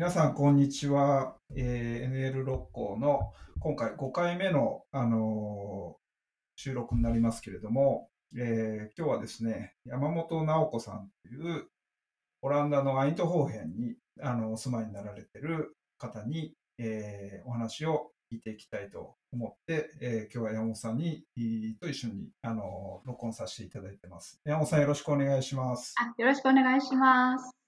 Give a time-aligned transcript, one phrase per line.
[0.00, 1.36] 皆さん、こんにちは。
[1.54, 6.00] えー NL 六甲の今回5回目の、あのー
[6.56, 11.66] 収録になりますけれども、えー今日はですね、山本直子さんという
[12.40, 21.26] オランダのアイントホーヘンにあのお住まいになられている方に、えーお話を聞いていきたいと思って、えー今日は山本さんに
[21.78, 24.40] と一緒にあの録音させていただいてます。
[24.46, 25.94] 山本さんよろしくお願いします。
[25.98, 27.59] あ、よろしくお願いします。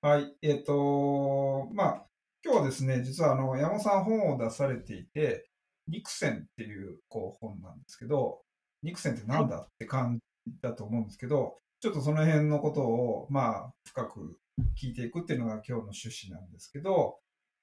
[0.00, 2.06] はい、えっ、と、まあ、
[2.44, 5.50] 今日はですね、実はあの山本さん本を出されていて、
[5.88, 8.42] ニクセンっていうこう本なんですけど、
[8.84, 14.38] ニクセンってなんだって感じだと思うんですけど、ちょっとその辺のことを、まあ、深く
[14.80, 17.18] 聞いていくっていうのが今日の趣旨なんですけど、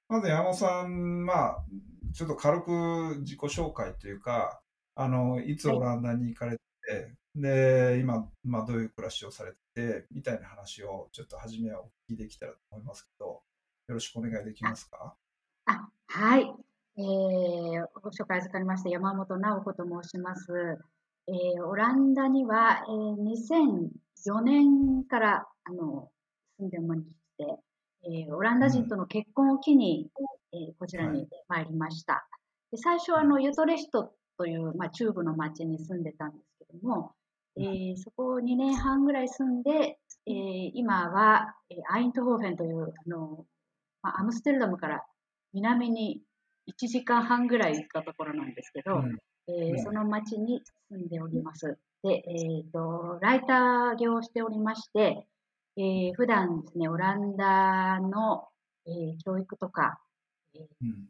[0.10, 1.66] まず山本さん、まあ、
[2.14, 4.60] ちょっと軽く自己紹介というか、
[4.96, 13.44] あの、いつオランダに行かれて、で、今、まあ、どういう暮らしをされてて、みたいな話をちょっと初めはお聞きできたらと思いますけど、よ
[13.90, 15.14] ろしくお願いできますか？
[15.66, 16.52] あ、はい。
[16.98, 20.80] えー、ご紹介預かりました山本直子と申します。
[21.28, 23.16] えー、オランダには、えー、
[24.30, 26.10] 2004年からあの
[26.58, 27.00] 住んでまい
[27.38, 27.46] て、
[28.06, 30.10] えー、オランダ人との結婚を機に、
[30.54, 32.28] えー、こちらに参りました。
[32.72, 37.12] で最初はあのユトレシトという、まあ、中部の町に住んでたんですけども、
[37.58, 43.46] えー、そこを2年半ぐらい住んで、えー、今は、えー、アイントホーフェンというあの、
[44.02, 45.04] まあ、アムステルダムから
[45.54, 46.22] 南に
[46.68, 49.18] 1時間半ぐらい行ったところなんですけど、うん。
[49.48, 49.84] えーうん。
[49.84, 51.78] その町に住んでおります。
[52.04, 55.26] で、えー、とライター業をしておりまして、
[55.78, 58.48] えー、普段ですね、オランダの、
[58.88, 60.00] えー教育とか、
[60.56, 61.08] えーうん。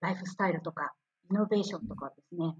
[0.00, 0.92] ライフスタイルとか、
[1.30, 2.54] イノベーションとかですね、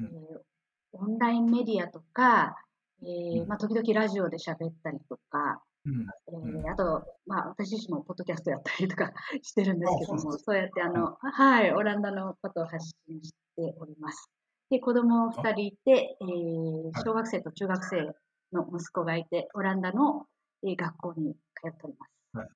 [0.00, 0.06] うん。
[0.06, 0.49] えー
[0.92, 2.56] オンラインメディアとか、
[3.02, 3.48] えーうん。
[3.48, 6.06] まあ、時々ラジオで喋ったりとか、うん。
[6.28, 6.70] えーうん。
[6.70, 14.30] あと、まあ、私自身もポッドキャストやったりとか してるんですけども、あそうやってあの、はい、オランダのことを発信しております。
[14.68, 16.92] で、子供2人いて、えーはい。
[17.04, 18.14] 小学生と中学生
[18.52, 20.26] の息子がいて、オランダの、
[20.62, 22.12] えー学校に通っております。
[22.34, 22.48] はい。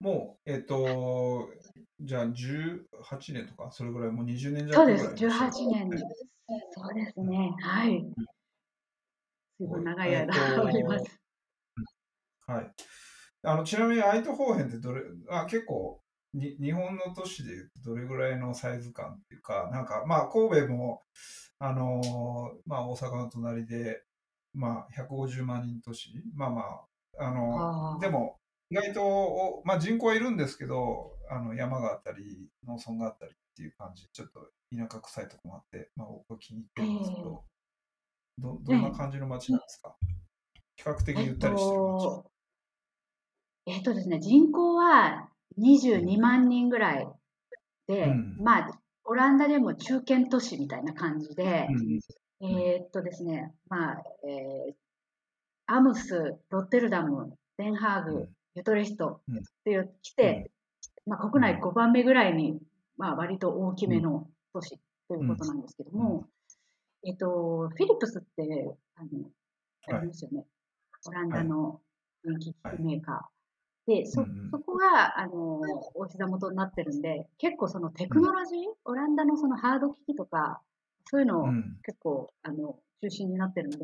[0.00, 1.50] もう、えっ、と、
[2.00, 2.34] じゃあ18
[3.34, 6.04] 年とか、それぐらい、もう20年そうです、弱ぐらいいらっしゃる18年です。
[6.72, 8.04] そうですね、はい。
[9.58, 11.20] 随分長い間えっとおります。
[12.46, 12.72] はい。
[13.42, 16.00] あの、ちなみにアイトホーヘンってどれ、あ、結構、
[16.32, 21.02] に日本の都市でいうとどれぐらいのサイズ感っていうか、なんか、まあ、神戸も、
[21.58, 24.02] あのーまあ、大阪の隣で、
[24.54, 26.62] まあ、150万人都市、まあま
[27.18, 28.39] あ、あのあーでも、
[28.70, 34.40] 意外と、おまあ、人口はいるんですけど、あの山があったり、農村があったりっていう感じ、ちょっと
[34.74, 37.44] 田舎臭いとこもあって、まあ、僕は気に入ってるんですけど、
[38.38, 39.96] どどんな感じの街なんですか、
[40.76, 42.02] 比較的ゆったりしてる街。
[42.04, 42.30] と、
[43.66, 45.28] えっとですね、人口は
[45.58, 47.08] 22万人ぐらい
[47.88, 48.36] で、うん。
[48.40, 52.00] まあ、オランダでも中堅都市みたいな感じで、うん
[52.42, 54.74] えーっとですね、まあ、えー
[55.72, 59.38] アムス、ロッテルダム、デンハーグ、うんユトレヒトうん。
[59.38, 60.50] っていう来て、
[61.06, 62.58] まあ、国内5番目ぐらいに、
[62.96, 64.78] まあ、割と大きめの都市
[65.08, 66.24] ということなんですけども、
[67.06, 69.30] えっと、フィリップスってあの
[69.88, 70.44] ありますよね、
[71.06, 71.80] オランダの
[72.24, 73.92] 電気機器メーカー。
[74.02, 75.60] で、そそこがあの
[75.94, 80.60] お膝元になってるんで、結構そのテクノロジー、オランダのそのハード機器とか、
[81.06, 81.78] そういうのをうん。
[81.82, 83.78] 結構あの中心になってるんで、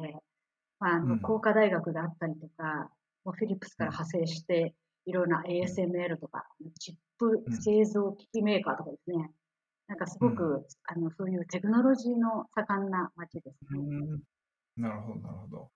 [0.78, 1.08] まあ、あうん。
[1.08, 2.90] の工科大学があったりとか、
[3.32, 5.30] フィリップスから派生して、いろん。
[5.30, 6.44] な ASML とか、
[6.78, 9.30] チップ製造機器メーカーとかですね、
[9.88, 13.78] なんかすごく、うあのそういうテクノロジーの盛んな街ですね。
[13.78, 14.22] うん。
[14.76, 15.70] なるほど、なるほど。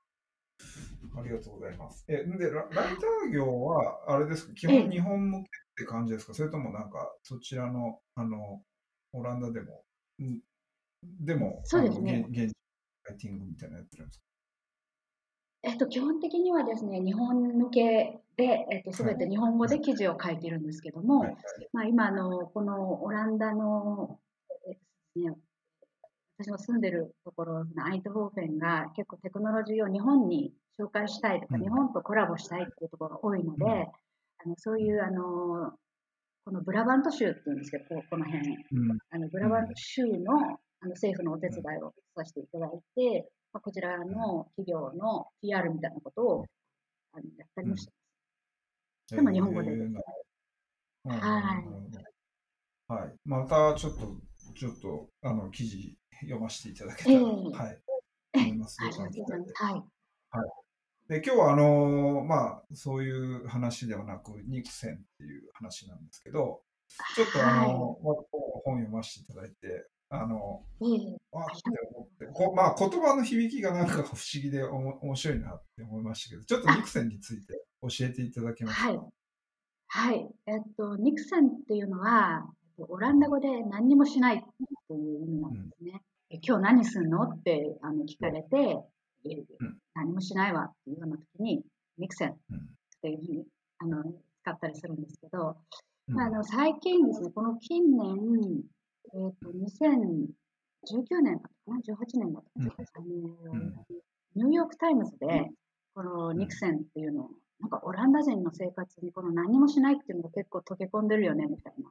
[1.16, 2.04] ありがとうございます。
[2.08, 4.80] え、んで、ラライター業は、あれですか、基ええ。
[4.82, 5.44] 本日本向けっ
[5.76, 6.34] て感じですか？
[6.34, 8.62] それともなんか、そちらの、あの、
[9.12, 9.84] オランダでも、
[10.22, 10.40] ん
[11.02, 12.26] でも、そうですね。
[12.28, 12.56] 現現地
[13.08, 14.24] ライティングみたいなのやってるんですか？
[15.62, 21.36] えっと、基本的にはですね、日本向けで、えっと、すべて日本語で記事を書いているんですけども、はい。
[21.72, 24.18] まあ、今あの、このオランダの、
[25.16, 25.36] えね、
[26.38, 31.62] 私の住んでるところのアイトホーフェンが結構テクノロジーを日本に紹介したいとか、うん。
[31.62, 33.70] 日本とコラボしたいっていうところが多いので、うん。
[33.72, 33.84] あ
[34.46, 35.72] のそういうあの
[36.46, 38.98] このブラバント州っていうんですけど、この辺、うん。
[39.10, 46.46] あのブラバント州のあの政府のお手伝いをさせていただいて、まあ、こちらの企業の PR みたいなことを
[47.12, 47.96] あのやったりもしてま
[49.08, 49.14] す。
[49.16, 50.00] でも日本語でですね。
[51.04, 51.20] うんはい
[52.88, 53.14] はい。
[53.24, 54.00] またちょっと、
[54.54, 57.82] ちょっと、あの、記事読ませていただけたら、ええはい。
[60.30, 60.50] はい。
[61.08, 66.62] で今日はあのまあそういう話ではなくニクセンっていう話なんですけど
[67.16, 68.26] ちょっとあの、はい。
[68.64, 79.00] 本読ませていただいてあのって思ってこまあ言葉の響きがなんか不思議でおも面白いなって思いましたけどちょっとニクセンについて教えていただけますか、はい。
[79.92, 80.28] はい。
[80.46, 82.44] えっと、ニクセンっていうのは、
[82.78, 84.44] えっとオランダ語で何にもしない
[84.88, 86.02] という意味なんですね。
[86.30, 87.22] え今日何するの？
[87.22, 88.56] ってあの聞かれて、
[89.26, 91.62] えうん何もしないわっていうような時に、
[91.98, 92.68] ニクセンっうん
[93.02, 93.44] ていうふうに
[93.78, 94.04] あの
[94.42, 95.56] 使ったりするんですけど、
[96.08, 98.62] うんまあ、あの最近ですね、この近年、
[99.14, 103.06] えっと2019年だったかな、18年だったかな、あの
[103.52, 103.74] うん。
[104.36, 105.50] ニューヨーク・タイムズで、
[105.94, 107.30] このニクセンっていうのを、
[107.60, 111.90] なんかオランダ人の生活にこの何もしないっていうのが結構溶け込んでるよねみたいな、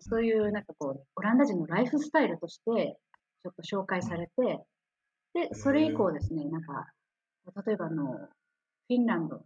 [0.00, 2.98] そういうなんかこう、オランダ人のライフスタイルとして
[3.42, 4.60] ちょっと紹介されて、
[5.32, 6.92] で、それ以降ですね、なんか、
[7.64, 9.44] 例えばあの、フィンランド、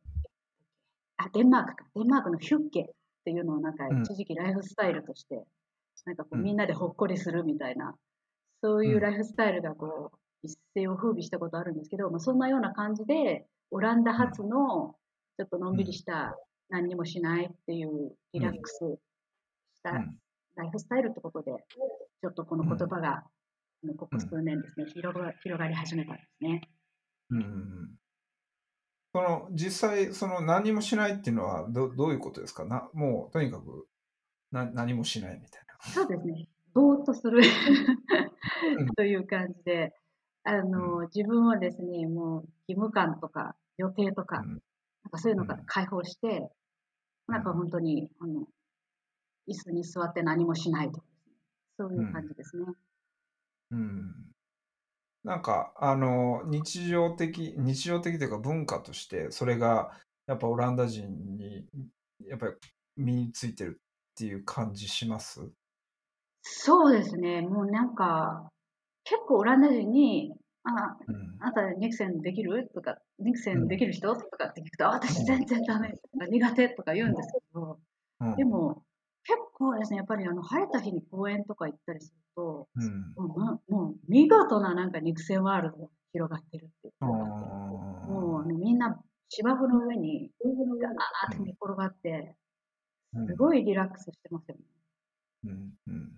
[1.19, 2.87] あ、デンマークか、デンマークのヒュッケっ
[3.25, 4.03] ていうのをなんかうん。
[4.03, 5.45] 一時期ライフスタイルとして、
[6.05, 6.43] なんかこううん。
[6.45, 7.95] みんなでほっこりするみたいな、
[8.63, 14.97] そういうライフスタイルがこう、一世を風靡したことあるんですけど、まあ、そんなような感じで、オランダ発の
[15.37, 16.37] ちょっとのんびりした
[16.69, 18.79] 何にもしないっていうリラックス
[19.77, 20.19] したうん。
[20.57, 21.53] ライフスタイルってことで、
[22.21, 23.25] ちょっとこの言葉が、
[23.99, 26.61] ここ数年ですね、広が広がり始めたんですね。
[27.31, 27.91] うん
[29.13, 32.65] その実際その何もしないっていうのはどどういうことですか？
[32.65, 33.87] なもうとにかく
[34.51, 36.49] な何もしないみたいそうですね。
[36.73, 37.41] ぼーっとする
[38.97, 39.95] という感じで、
[40.43, 44.61] あの、自分をですね、もう義務感とか予定とか、うん
[45.05, 46.51] なんかそういうのからうん解放して、
[47.29, 48.49] なんか本当に、あの、
[49.49, 51.03] 椅子に座って何もしないと。
[51.79, 52.65] そういう感じですね。
[53.71, 53.79] な。
[53.79, 54.15] うん、
[55.25, 59.93] なんかあの日常的日常的というか文化としてそれが
[60.27, 61.67] やっぱオランダ人に
[62.21, 62.53] やっぱり
[62.97, 65.41] 身についてるっていう感じします？
[66.47, 67.41] そうですね。
[67.41, 68.51] もうなんか、
[69.05, 71.37] 結構オランダ人に、あ、うん。
[71.41, 72.71] あなたニクセンできる？
[72.75, 74.15] とか、ニクセンできる人？
[74.15, 77.79] とかって聞くと、あ私うん全然ダメとか苦手とか言うんですけど、
[78.21, 78.37] うん。
[78.37, 78.85] でも
[79.25, 83.15] 結構ですね、やっぱりあの晴れた日に公園とか行ったりすると、うん。
[83.17, 87.17] もうまもう見事ななんか肉声ワールドが広がってるっていうあか、ー。
[88.11, 88.99] もうあのみんな
[89.31, 90.93] 芝生の上にガー
[91.35, 92.37] ッと寝転がって、
[93.15, 93.27] うん。
[93.29, 94.61] すごいリラックスしてますよね。
[95.45, 96.13] うんうん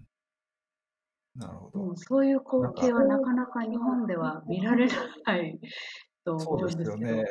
[1.37, 4.89] なるほどそういう光景はなかなか日本では見られ
[5.25, 5.61] ない
[6.25, 6.91] とそうで思うんですけど。
[6.97, 7.25] すよね。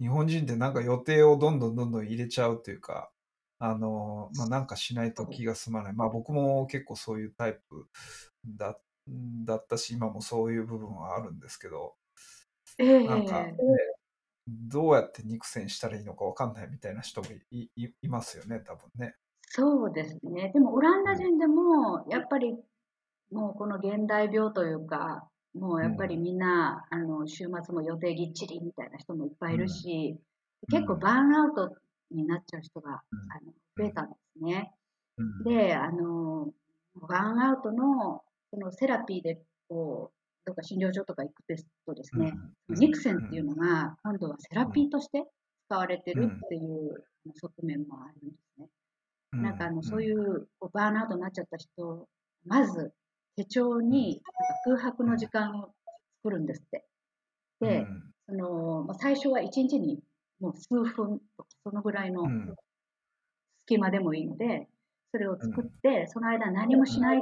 [0.00, 3.10] 日本人ってなんか予定をどんどんどんどん入れちゃうというか、
[3.58, 5.92] あの、まあ、なんかしないと気が済まない。
[5.94, 7.86] まあ僕も結構そういうタイプ
[8.44, 8.78] だ
[9.44, 11.94] だったし、今もそういう部分はあるんですけど、
[12.78, 13.56] ええなんか、ね、
[14.48, 19.14] どうやって肉戦したらいいのかわかんないみたいな人もいいいますよね、多分ね。
[19.42, 20.50] そうですね。
[20.52, 22.56] でもオランダ人でもやっぱり
[23.32, 30.18] もうこの現代病というか、もうやっぱりみんな、あの週末も予定ぎっちりみたいな人もいっぱいいるし、
[30.70, 31.76] 結構バーンアウト
[32.10, 34.72] になっちゃう人が、うんあの増えたんですね。
[35.18, 35.44] うん。
[35.44, 36.52] で、あの
[36.94, 41.42] バーンアウトのそのセラピーでこうどっか診療所とか行く
[41.86, 42.32] とですね、
[42.68, 42.76] うん。
[42.76, 45.24] ニクセンっていうのが今度はセラピーとして
[45.66, 47.04] 使われてるっていう
[47.40, 48.68] 側面もあるんですね。
[49.32, 49.42] うん。
[49.42, 52.06] なんかあのそういうこうバーンアウトになっちゃった人、
[52.46, 52.92] まず
[53.36, 54.22] 手帳に
[54.64, 55.74] 空白の時間を
[56.22, 56.84] 作るんですって。
[57.60, 58.14] で、うん。
[58.26, 60.00] そのまあ、最初は1日に
[60.40, 62.54] もう数分とかそのぐらいのうん。
[63.66, 64.68] 隙間でもいいので、
[65.10, 67.20] それを作って、その間何もしないっ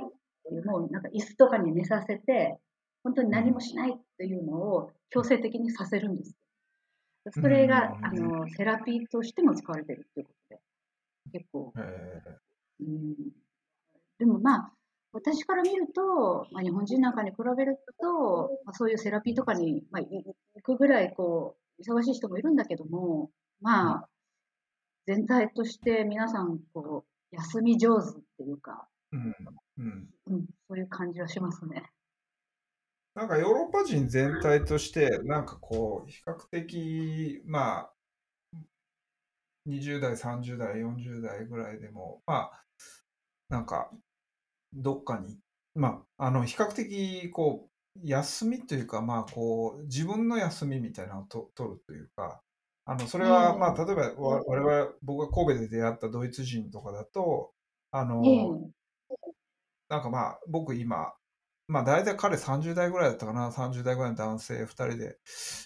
[0.49, 2.59] ていう、もうなんか椅子とかに寝させて、
[3.05, 6.35] 本当に何もしないっていうのを強制的にさせるんです。
[7.31, 8.05] それが、うん。
[8.05, 10.61] あのセラピーとしても使われてるっていうことで、
[11.39, 12.39] 結構、え
[12.81, 13.15] うん、
[14.19, 14.73] でもまあ、
[15.13, 20.07] 私から見ると、まあ、日本人なんかに比べると、まあ、そういうセラピーとかに、まあ、い
[20.55, 24.09] 行くぐらいこう忙しい人もいるんだけども、まあ、
[25.07, 29.35] 全体として皆さんこう休み上手っていうか、ーうん
[29.79, 31.91] うんうん、そういう感じはしますね。
[33.15, 37.93] なんかヨーロッパ人全体として、なんかこう、比較的、まあ、
[39.67, 42.65] 20代、30代、40代ぐらいでも、まあ、
[43.51, 43.91] なんか、
[44.73, 45.39] どっかに、
[45.75, 52.43] まあ、あの、比較的、こう、休みというか、まあ、こう、自分の休みみたいなのをと取るというか、
[52.85, 57.53] あの、それは、ええまあ、例えば、わ我々、僕が神戸で出会ったドイツ人とかだと、
[57.91, 58.31] あの、え
[58.69, 58.73] え。
[59.89, 61.13] なんかまあ、僕今、
[61.69, 65.19] まあ大体彼30代ぐらいだったかな、30代ぐらいの男性2人で、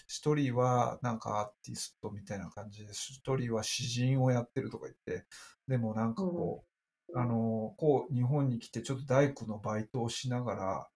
[0.07, 5.27] 1人はなんかアーティストみたいな感じで、1人は詩人をやってるとか言って、
[5.67, 6.67] でもなんかこう、
[7.15, 10.89] あの、こう日本に来てちょっと大工のバイトをしながら、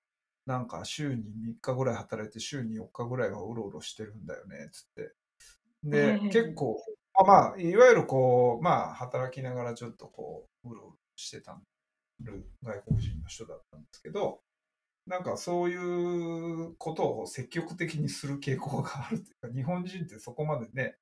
[0.46, 5.14] なんか週に3日ぐらい働いて週に4日ぐらいはうろうろしてるんだよね、つって。
[5.84, 6.78] で、結構、
[7.14, 11.60] あまあ、いわゆるこう、まあ、働きながらちょっとこう、うろうろしてた
[12.22, 14.42] る外国人の人だったんですけど、
[15.08, 20.98] なんかそういうことを積極的にする傾向があるというか、日本人ってそこまでね、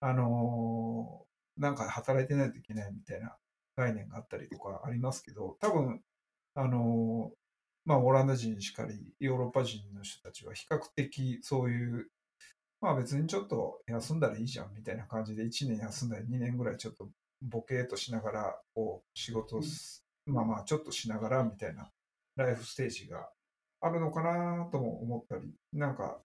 [0.00, 3.36] あのーなんか働いてないといけないみたいな
[3.78, 6.00] 概念があったりとかありますけど、多分、
[6.56, 7.38] あのー
[7.84, 12.08] まあ、オランダ人しかり、ヨーロッパ人の人たちは比較的そういう、
[12.82, 17.08] まあ別にちょっと休んだらいいじゃんみたいな感じで1年休んだり2年ぐらいちょっと
[17.40, 21.88] ボケーっとしながら、こう仕事をす、まあまあちょっとしながらみたいな
[22.36, 23.30] ライフステージが
[23.80, 26.18] あるのかなとも思ったり、なんか、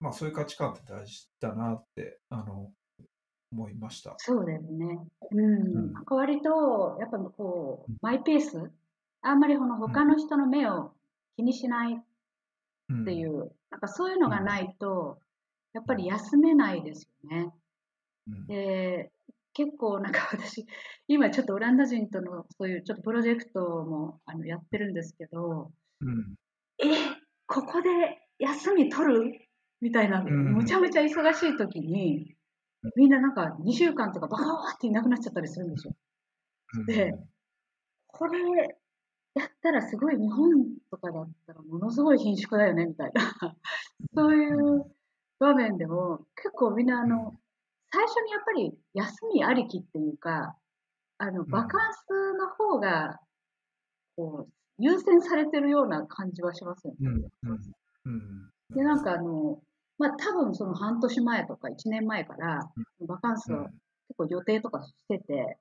[0.00, 2.72] まあそういう価値観って大事だなって、あの、
[3.54, 4.14] 思いました。
[4.18, 4.98] そうですね。
[5.30, 5.92] うん。
[6.10, 8.70] 割と、やっぱこう、マイペース？
[9.22, 10.92] あんまりこの他の人の目を
[11.36, 15.18] 気にしないっていう、なんかそういうのがないと、
[15.72, 17.52] やっぱり休めないですよね。
[18.28, 18.46] うん。
[18.46, 19.12] で、
[19.52, 20.66] 結構なんか私、
[21.06, 25.70] 今ちょっとオランダ人とのそういうちょっとプロジェクトもあのやってるんですけど、
[26.00, 26.34] うん。
[26.78, 26.86] え、
[27.46, 27.88] ここで
[28.38, 29.40] 休み取る？
[29.80, 30.26] みたいな、ん。
[30.26, 32.33] むちゃむちゃ忙しい時に、
[32.96, 35.94] みんななんか2週間とかバカーっていなくなっちゃったりするんですよ。
[36.74, 36.86] うん。
[36.86, 37.14] で
[38.06, 38.40] これ
[39.34, 40.50] やったらすごい日本
[40.90, 43.56] とかだったらものすごい貧縮だよねみたいな、
[44.14, 44.84] そういう
[45.40, 47.34] 場面でも結構みんなあの、
[47.92, 50.56] 最初にやっぱり休みありきっていうか、
[51.18, 51.50] あの、ん。
[51.50, 53.20] バカンスの方が、
[54.16, 56.98] こう、優先されてるような感じはしますよね。
[57.02, 57.50] うん。
[57.50, 57.60] うん。
[58.06, 58.50] うん。
[58.74, 59.60] で、なんかあの、
[59.98, 62.70] まあ多分その半年前とか1年前から、
[63.06, 63.72] バカンスを結
[64.16, 65.58] 構予定とかしてて、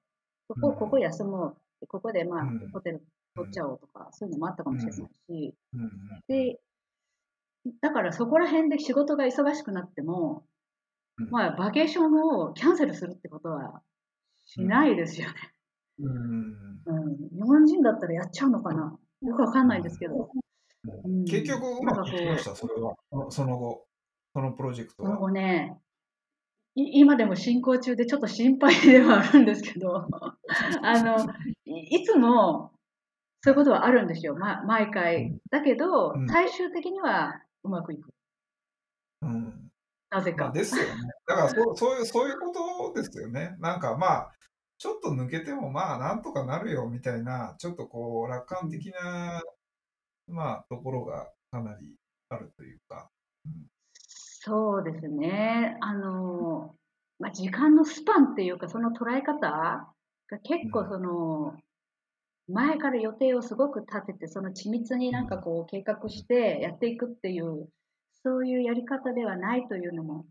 [0.48, 0.76] ここ、うん。
[0.76, 1.58] ここ休もう。
[1.82, 2.70] でここでまあうん。
[2.72, 3.04] ホテル
[3.36, 5.92] 取っちゃおうとか、そういうのもあったかもしれないし、うん。
[6.28, 6.60] で、
[7.82, 10.46] だからそこら辺で仕事が忙しくなっても、
[11.18, 11.30] うん。
[11.30, 13.82] まあバケーションをキャンセルするってことは
[14.46, 15.34] しないですよね。
[16.00, 16.82] うん。
[16.86, 18.98] うん、日本人だったらやっちゃうのかな。
[19.22, 20.32] よくわかんないですけど。
[21.06, 21.26] うん。
[21.26, 22.96] 結局うまくいきました、それは。
[23.30, 23.86] その後、
[24.34, 25.16] そのプロジェクトは。
[25.18, 25.78] 後ね、
[26.76, 30.08] い今でも進行中でちょっと心配ではあるんですけど、
[30.82, 31.18] あの、
[31.66, 32.72] いいつも
[33.42, 35.38] そういうことはあるんですよ、ま、毎回。
[35.52, 38.14] だけどうん、最終的にはうまくいく。
[39.22, 39.70] うん
[40.10, 40.46] なぜか。
[40.46, 40.90] まあですよね。
[41.28, 42.52] だからそうそういう、そういうこ
[42.94, 43.56] とですよね。
[43.60, 44.32] なんかまあ、
[44.78, 49.42] ちょっと抜けてもまあなんとかなるよみたいな、ちょっとこう楽観的な、
[50.28, 51.96] まあところがかなり
[52.30, 53.10] あるというか。
[54.46, 55.78] そうですね。
[55.80, 56.76] あの、
[57.18, 61.58] まあ、時間のスパンっていうか、その捉え方が結構その、
[62.48, 67.70] 前から予定をすごく立てて、その緻密になんかこう計画してやっていくっていう、
[68.24, 70.28] そういうやり方ではないというのも、ち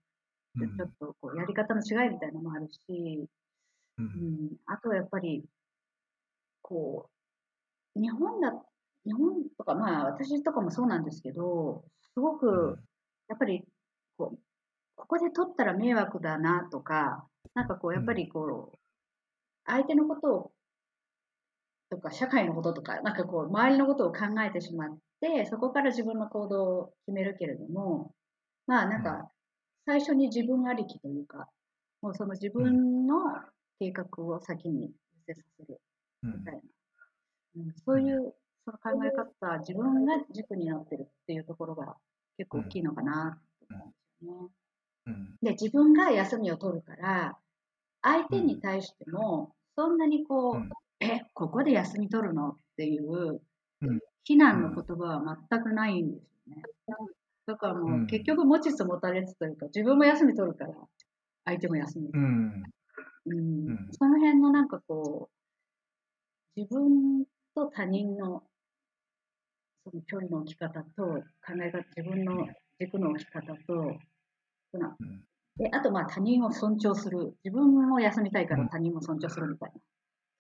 [0.57, 0.83] うん。
[0.83, 3.29] ょっとこうやり方の違いみたいなのもあるし、
[3.99, 4.23] ううん。
[4.25, 5.45] ん、あとはやっぱり、
[6.63, 7.11] こ
[7.97, 8.53] う、日本だ、
[9.07, 12.79] 日本とか、まあ私とかもそうなんですけど、すごく、
[13.29, 13.67] やっぱり
[14.17, 14.39] こう、
[14.97, 18.79] ここで取ったら迷惑だなとか、なんかこう、やっぱりこう、
[19.65, 20.53] 相手のことを、
[21.91, 28.15] とか、社会のこととか、なんかこう、周りのことを考えてしまって、そこから自分の行動を決めるけれども、
[28.67, 29.31] まあなんか、
[29.85, 31.49] 最初に自分ありきというか、
[32.01, 33.17] もうその自分の
[33.79, 34.93] 計画を先に
[35.27, 35.81] 優先させる
[36.23, 36.61] うんみたいな、
[37.57, 41.97] うん、そういうその考え方、自分が軸になってるっていうところが
[42.39, 43.91] 結構大きいのかなと思うん。
[43.91, 44.49] ですよね。
[45.07, 45.37] うん。
[45.43, 47.39] で、自分が休みを取るから、
[48.03, 50.71] 相手に対しても、そんなにこう、うん。
[51.01, 52.51] え、ここで休み取るの？
[52.51, 53.41] っていう
[53.83, 56.63] うん、非難の言葉は全くないんですよね。
[57.47, 60.75] だからもう結局持ちつ持たれつというか、自分も休み取るから、
[61.45, 62.11] 相手も休み。
[62.13, 62.63] うん。
[63.27, 63.69] うん。
[63.69, 63.89] うん。
[63.91, 65.29] その辺のなんかこ
[66.57, 67.25] う、自分
[67.55, 68.45] と他人の
[69.85, 71.23] その距離の置き方と、考
[71.61, 72.47] え方、自分の
[72.79, 73.99] 軸の置き方と、
[74.79, 75.25] うん。
[75.57, 77.37] であとまあ他人を尊重する。
[77.45, 78.61] 自分も休みたいかうん。
[78.63, 79.81] ら他人も尊重するみたいな。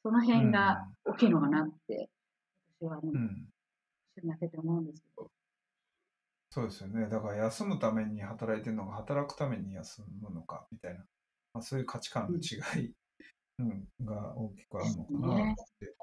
[0.03, 2.09] その辺が大きいのかなって、
[2.81, 3.07] 私はう。
[3.07, 3.49] んうん。
[4.17, 5.31] 一緒にやってて思うんですけど。
[6.51, 7.09] そうですよね。
[7.09, 11.01] だから休むために働いてるのか、働くために休むのかみたいな、
[11.55, 12.93] まあ、そういう価値観の違い、
[13.59, 15.95] うん、が大きくあるのかなって。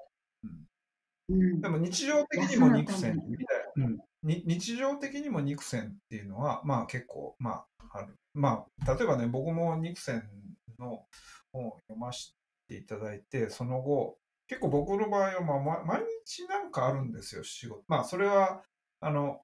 [0.43, 1.35] うん。
[1.35, 1.61] うん。
[1.61, 8.15] でも日常的にも肉休むために線みたいな、うん、に日常的にも肉線っていうのは、まあ結構、まあある。
[8.33, 10.23] まあ、例えばね、僕も肉線
[10.77, 11.05] の
[11.51, 12.33] 本を読ませ
[12.67, 17.83] ていただいて、その後、結構僕の場合は、まあ、毎日なんかあるんですよ、仕事。
[17.87, 18.63] まあ、それは、
[18.99, 19.41] あの、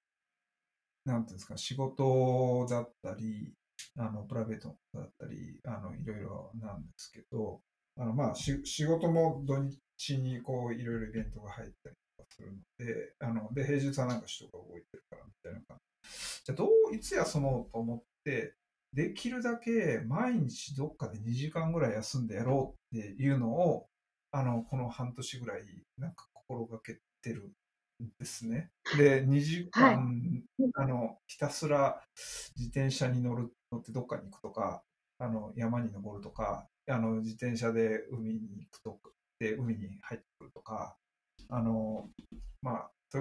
[1.06, 3.54] なんていうんですか、仕事だったり、
[3.98, 7.62] あの、プライベートだったり、あの、いろいろなんですけど、
[7.98, 11.96] あの、まあ、仕事も土日にこう、いろいろイベントが入ったり
[12.30, 16.44] するので、あの、で、平日はなんか人が動いてるからみたいな感じ。
[16.46, 18.56] じゃあ、どう、いつ休もうと思って、
[18.94, 23.88] できるだけ毎日どっかで2時間ぐらい休んでやろうっていうのを、
[24.32, 25.64] あの、この半年ぐらい、
[25.98, 27.52] なんか心がけてる
[28.04, 28.72] んですね。
[28.98, 30.44] で、2時間、
[30.76, 32.02] あの、ひたすら
[32.56, 34.82] 自転車に乗る、乗ってどっかに行くとか、
[35.18, 40.98] あの、山に登るとか、あの、自転車で海に行くとか、で、海に入ってくるとか、
[41.50, 41.85] あの、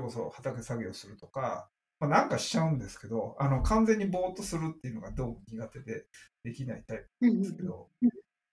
[0.04, 6.06] こそ畑作業するとか、まあ、なんかしちゃうんですけど、あの、完全にぼーっとするっていうのがどうも苦手で
[6.42, 7.88] できないタイプうんなんですけど、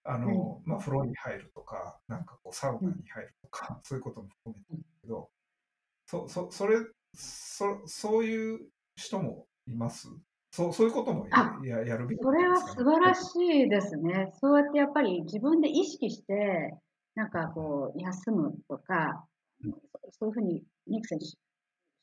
[0.04, 5.30] あの、まあ、風呂に入るとか、なんかこう、サウナに入るとか、そういうことも含めてですけど、
[6.06, 6.78] そ、そ、それ、
[7.14, 8.60] そ、そういう
[8.96, 10.08] 人もいます？
[10.50, 14.32] そう、そういうこともやあややるべきそれは素晴らしいですね。
[14.40, 16.74] そうやってやっぱり自分で意識して、
[17.14, 19.26] なんかこう、休むとか、
[19.64, 19.72] うん。
[20.18, 20.61] そういうふうに
[21.12, 21.36] センし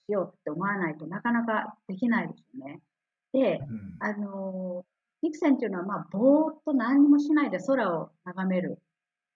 [0.10, 2.82] しようって思わないとなかなかできないですよね。
[3.32, 3.96] で、うん。
[4.00, 4.86] あの、
[5.22, 8.82] ニクセンっていうのは、まあ、ぼーっと何にもしないで空を眺める。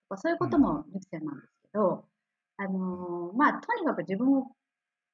[0.09, 2.05] とか、そういうこともニクセンなんですけど、
[2.57, 4.47] あの、まあ、とにかく自分を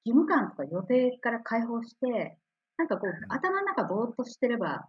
[0.06, 2.38] 義務感とか予定から解放して、
[2.78, 4.88] なんかこう、頭の中ぼーっとしてれば、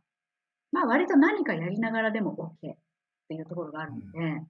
[0.70, 2.76] まあ、割と何かやりながらでも OK っ
[3.28, 4.42] ていうところがあるので、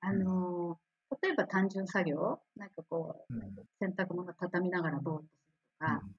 [0.00, 0.78] あの、
[1.22, 3.42] 例えば単純作業、なんかこう、うん
[3.78, 6.16] 洗濯物畳みながらぼーっとするとか、うん。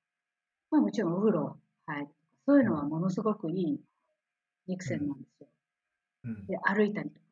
[0.72, 3.80] まあもちろんお風呂入るとか、そういうのはものすごくいい
[4.68, 5.48] 肉線なんですよ。
[6.26, 6.46] うん。
[6.48, 7.26] で、歩いたりとか。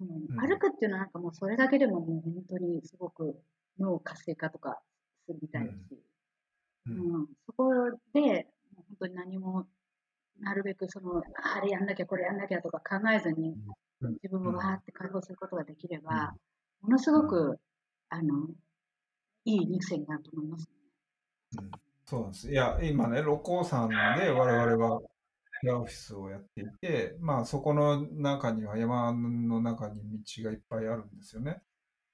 [0.00, 0.08] うん。
[0.28, 0.48] うん。
[0.48, 3.40] 歩くっていうのはなんかもうそれだけでももう本当にすごく
[3.78, 4.80] 脳活性化とか
[5.26, 5.76] するみたいだし、
[6.86, 7.22] ううん。
[7.22, 7.26] ん。
[7.46, 7.72] そこ
[8.12, 9.66] でもう本当に何も
[10.40, 13.56] なるべくそのあれやんなきゃこれやんなきゃとか考えずに
[14.02, 14.12] うん。
[14.22, 16.34] 自分をわーって解放することができれば、
[16.82, 16.90] うん。
[16.90, 17.58] ものすごく
[18.08, 18.48] あの
[19.44, 20.68] いい肉声になると思います。
[21.58, 21.70] うん
[22.04, 22.50] そうなんです。
[22.50, 23.94] いや、今ね、六甲山で
[24.30, 25.00] 我々は
[25.62, 31.62] ヘアオフィスをやっていて、まあそこの中には山の中に道がいっぱいあるんですよね。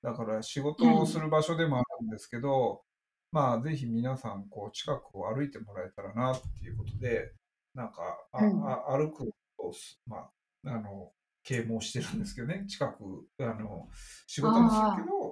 [0.02, 2.82] だから仕事をする場所でもあるんですけど、
[3.32, 7.32] まあぜひ皆さんこう近くを歩いてもらえたらなっていうことで、
[7.74, 10.30] なんかあ、うんあ歩くをす、まあ、
[10.64, 11.10] あの、
[11.42, 13.88] 啓蒙してるんですけどね、近く、あの、
[14.26, 15.27] 仕事もするけど、まあ、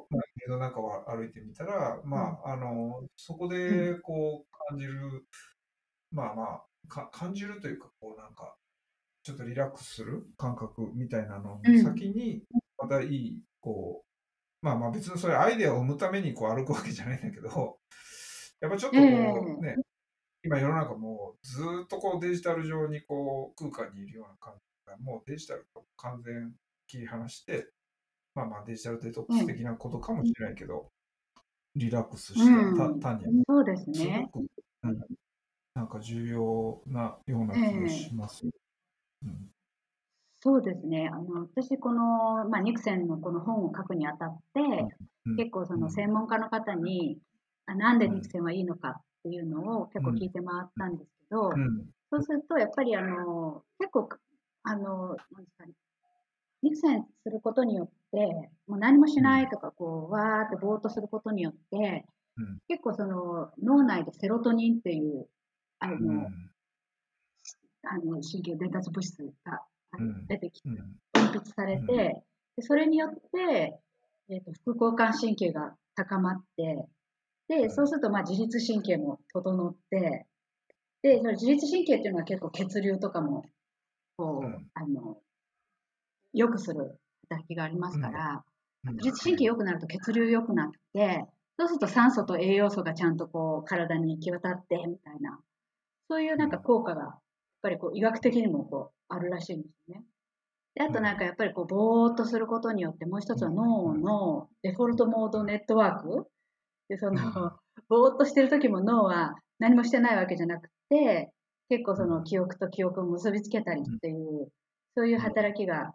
[0.47, 5.27] 家の中を歩いてみたら、まあ、あの、そこでこう感じる、
[6.13, 8.57] まあまあ、か感じるというか、こうなんか、
[9.23, 11.77] ちょっとリラックスする感覚みたいなのうん。
[11.77, 12.43] の先に、
[12.79, 14.07] またいい、こう、
[14.63, 17.79] まあまあ別にそれアイデアを生むためにこう歩くわけじゃないんだけど、
[18.61, 19.77] やっぱちょっとこうね、
[20.43, 26.53] 今世の中もうずーっとこうデジタル上にこう空間にいるような感じが、もうデジタルと完全
[26.87, 27.69] 切り離して、
[28.37, 30.87] まあまあデジタルデトックス的なことかもしれないけど、
[31.75, 32.38] リラックスし
[32.77, 33.01] た、うん。
[33.01, 33.42] た単に。
[33.49, 34.29] そうですすね。
[34.31, 34.46] ごく、
[34.85, 34.99] うん。
[35.75, 38.44] なんか重要なような気がします。
[38.44, 39.51] うん。
[40.40, 41.11] そうですね。
[41.11, 44.61] あの私このまあニクセンのこの本を書くにあたって、
[45.25, 45.37] うん。
[45.37, 47.18] 結構その専門家の方に、
[47.64, 51.87] あなんでニクセンはいいのかっていうのを結構聞いて回ったんですけど、うん。
[52.11, 54.11] そうするとやっぱりあの結構
[54.62, 55.72] あのなんですかね。
[56.62, 62.59] ニクセンすることによって、もう何もしないとか、こう、わーってぼーっとすることによって、うん。
[62.69, 65.27] 結構その脳内でセロトニンっていう、
[65.79, 66.27] あの、うん。
[67.88, 69.61] あの神経伝達物質が
[70.29, 70.77] 出てきて、うん。
[71.12, 71.87] 分泌されて、うん。
[71.88, 72.23] で
[72.61, 73.79] それによって、
[74.29, 76.87] えー、と副交感神経が高まって、
[77.49, 80.27] で、そうするとまあ自律神経も整って、
[81.03, 83.45] で、その自律神経っていうのは結構血流とかも、
[84.16, 84.71] こう、うん。
[84.75, 85.19] あの、
[86.33, 88.45] 良くする働きがありますから、
[88.87, 88.97] うん。
[88.97, 91.27] 自律神経良くなると血流良くなって、
[91.59, 95.41] そうすると酸素と栄養素がちゃんとこう体に行き渡ってみたいな、
[96.09, 97.19] そういうなんか効果が、やっ
[97.62, 100.05] ぱりこう医学的にもこうあるらしいんですよね。
[100.75, 106.29] であとなんかやっぱりこうぼーっとすることによって、もう一つは脳のデフォルトモードネットワーク。
[106.89, 107.53] で、その、
[107.89, 111.33] ぼーっとしてる時も脳は何もしてないわけじゃなくて、
[111.69, 114.53] 結構その記憶と記憶を結びつけたりっていう、
[114.95, 115.93] そういう働きが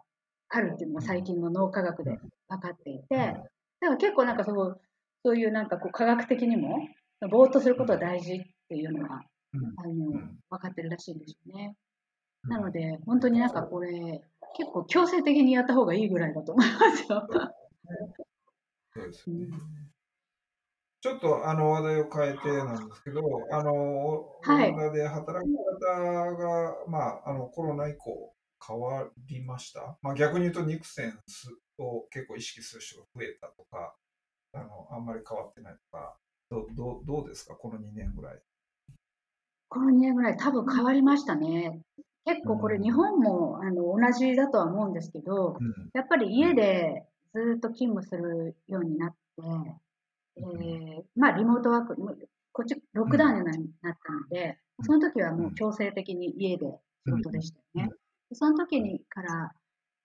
[0.54, 3.40] あるっていうのが最近の脳科学で分かっていて、だか
[3.80, 4.80] ら結構なんかそう、
[5.24, 6.76] そういうなんかこう科学的にも、
[7.30, 9.22] ぼーっとすることは大事っていうのは、
[9.54, 9.74] うん。
[9.76, 10.38] あの、ん。
[10.50, 11.74] 分かってるらしいんですよね。
[12.44, 12.50] うん。
[12.50, 14.22] なので、本当になんかこれ、
[14.56, 17.26] 結構強制的にやった方がいいぐらいだと思いますよ。
[18.94, 19.48] そうですよね。
[21.00, 24.72] ちょっとあの話題を変えてなんですけど、あのオはい。
[24.72, 28.32] ランダで働き方が、まあ、あのコロナ以降
[28.66, 29.96] 変わりました？
[30.02, 31.48] まあ、逆に言うと、ニクセンス
[31.78, 33.94] を結構意識する人が増えたとか、
[34.54, 36.16] あのあんまり変わってないとか、
[36.50, 38.38] どどうどうですか、この2年ぐらい。
[39.68, 41.80] この2年ぐらい多分変わりましたね。
[42.24, 49.16] 結構これうん日本もあの同じだとは思うんですけど、うんやっぱり家でずっと勤務するようになって、
[50.36, 51.96] えーまあリモートワーク、
[52.52, 56.66] こっちロックダウンにななったので、うんその時はもう強制的に家で
[57.06, 57.92] 仕事でしたよね。
[58.34, 59.52] その時にから、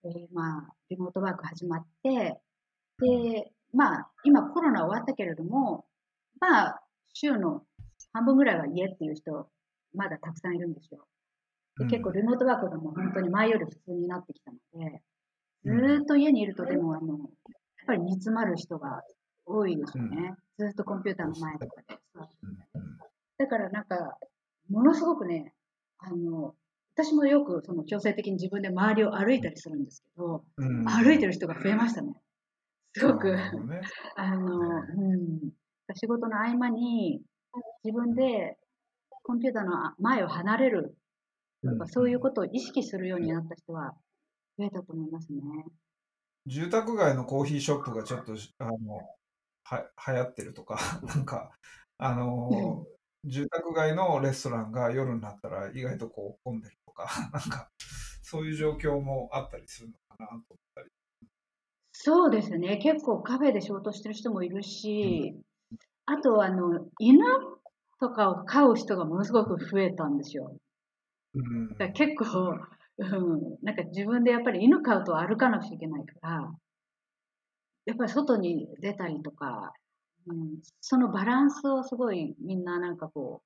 [0.04, 2.40] えーまあリモートワーク始まって、
[3.00, 5.84] で、まあ今コロナ終わったけれども、
[6.40, 6.82] まあ
[7.14, 7.62] 週の
[8.12, 9.48] 半分ぐらいは家っていう人、
[9.94, 11.06] まだたくさんいるんですよ。
[11.78, 15.02] で結構リモートワークがもう本当に前より普通になってきたので、
[15.64, 17.18] ずーっと家にいるとでもあの、やっ
[17.86, 19.02] ぱり煮詰まる人が
[19.46, 20.34] 多いですよね。
[20.58, 21.98] ずーっとコンピューターの前とかで。
[23.38, 24.18] だからなんか、
[24.68, 25.54] ものすごくね、
[25.98, 26.54] あの、
[26.98, 30.84] 私もよくその強制的に自分で周りを歩いたりするんですけど、うん。
[30.84, 32.12] 歩いてる人が増えましたね。
[32.92, 33.52] すごく、ね。
[34.16, 35.52] あの、うん、
[35.94, 37.22] 仕事の合間に
[37.84, 38.58] 自分で
[39.22, 40.96] コンピューターの前を離れる
[41.64, 43.94] とか、そういうことを意識するようになった人は
[44.58, 45.40] 増えたと思いますね。
[46.46, 49.08] 住宅街のコーヒーショップがちょっとあの
[49.62, 51.52] は流行ってるとか、 なんか、
[51.98, 52.84] あの
[53.28, 57.70] 住宅街のレストランが夜になったら意外とこう混んでるとか、 なんか、
[58.22, 60.90] そういう状況もあったりするのかなと思ったり。
[61.92, 62.78] そうですね。
[62.78, 65.34] 結構カフェで仕事してる人もいるし、
[66.06, 67.24] あとあの、犬
[68.00, 70.56] とかを飼う人がものすごく増えたんですよ。
[71.34, 72.58] うんだ結構、
[72.98, 76.52] うん、なんか自分でやっぱり犬飼うと歩かなくちゃいけないから、
[77.86, 79.72] やっぱり外に出たりとか、
[80.30, 83.42] うん、そのバランスをすごいみんななんかこ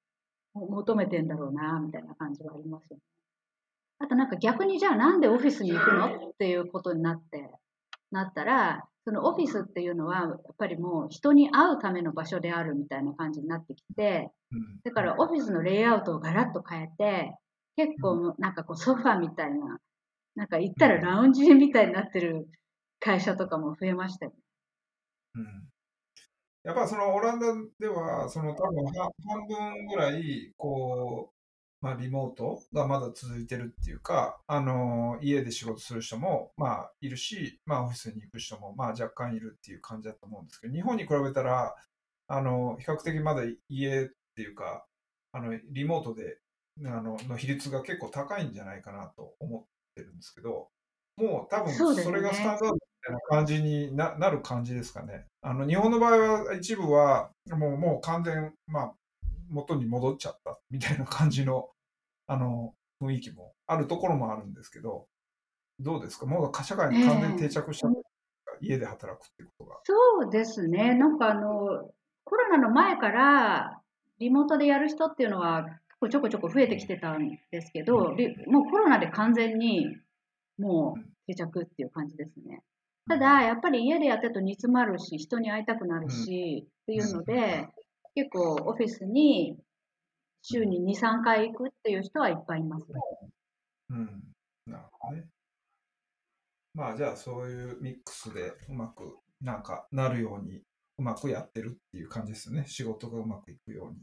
[0.54, 3.02] う、も求めてんだろうな、みたいな感じはありますよね。
[4.00, 6.06] あとなんか逆にじゃあなんでオフィスに行くの？
[6.06, 7.48] っていうことになって、
[8.10, 17.36] なったら、そのオフィスっていうのはやっぱりもう人に会うための場所であるみたいな感じになってきて、うんだからオフィスのレイアウトをガラッと変えて、
[17.76, 19.78] 結構なんかこうソファーみたいな、
[20.34, 22.48] なんか行ったらラウンジみたいになってる
[23.00, 24.32] 会社とかも増えましたよ。
[25.36, 25.71] うん
[26.64, 27.46] やっぱそのオランダ
[27.80, 29.10] では、その多分半
[29.48, 41.74] 分ぐらい、こう、まあリモートがまだ続いてるっていうか、あの、家で仕事する人も、まあいるし、まあオフィスに行く人も、まあ若干いるっていう感じだと思うんですけど、日本に比べたら、
[42.28, 44.86] あの、比較的まだ家っていうか、
[45.32, 46.38] あの、リモートで、
[46.86, 49.64] あの、の比率が結構高いんじゃないかなと思っ
[49.96, 50.68] てるんですけど、
[51.16, 55.26] もう多分それがスタンダードみたいな感じにななる感じですかね。
[55.42, 58.92] あの日本の場合は一部はもうもう完全、まあ、
[59.50, 61.68] 元に戻っちゃったみたいな感じの
[62.26, 65.06] あの雰囲気もあるところもあるんですけど、
[65.80, 66.26] どうですか？
[66.26, 68.02] もう社会に完全に定着したんです
[68.44, 69.80] か、家で働くっていうことが。
[69.84, 70.94] そうですね。
[70.94, 71.90] なんかあの、
[72.24, 73.80] コロナの前から
[74.20, 75.66] リモートでやる人っていうのは
[76.10, 79.98] ちょこちょこ増えてきてたんですけど、リもうコロナで完全に
[80.58, 82.62] もう定着っていう感じですね。
[83.08, 87.68] ただ、やっぱり家でやってると煮詰まるし、人に会いたくなるし、っていうので、
[88.14, 89.56] 結構オフィスに
[90.42, 92.86] 週に2、3回行くっていう人はいっぱいいます。
[93.90, 94.22] うん、
[94.66, 95.26] なるほどね。
[96.74, 100.62] まあじゃあそういうミックスでうまくなんかなるように
[100.98, 102.64] うまくやってるっていう感じですよね。
[102.66, 103.98] 仕事がうまくいくように。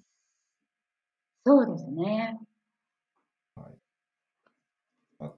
[1.46, 2.40] そうですね。
[5.22, 5.36] あと、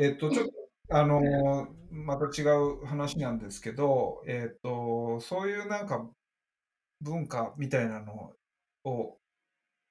[0.00, 0.52] えっと、ちょっと、
[0.90, 6.10] あのーまた違う話なんですけど、えっと、そういうなんか
[7.00, 8.32] 文化みたいなの
[8.84, 9.18] を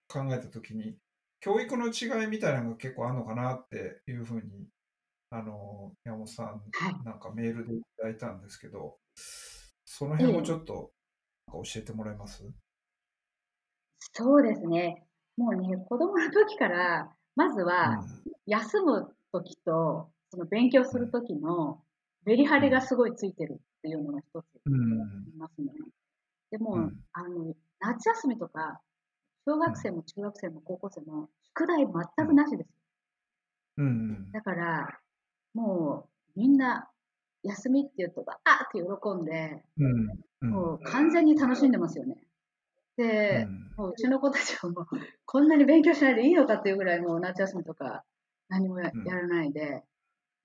[0.08, 0.98] 考えたときに、
[1.42, 4.68] 教育の違いみたいなのが結構あるのかなっていうふうに、
[5.32, 6.96] あのー山本さん、はい。
[7.06, 8.98] なんかメールでいただいたんですけど、
[9.86, 10.94] その辺もちょっと
[11.48, 12.44] なんか教えてもらえます？
[14.14, 15.08] そうですね。
[15.38, 21.80] もうね、子供の時から、まずうはん休む時と、その勉強する時の
[22.26, 25.72] メリハリがすごいついてるっていうのが一つうんありますね。
[26.50, 28.82] でも、うんあの、夏休みとか、
[29.46, 32.70] 小学生も中学生も高校生も宿題全くなしです。
[33.78, 34.88] うんだから、
[35.54, 36.90] もうみんな
[37.44, 40.10] 休みって言うと、あーって喜んで、うん。
[40.42, 40.50] うん。
[40.50, 42.16] もう完全に楽しんでますよね。
[42.98, 44.86] で、うんもううちの子たちはもう、
[45.26, 48.04] こんなに勉強しないでいいのかっていうぐらい、もう夏休みとか
[48.50, 49.84] 何もやらないで、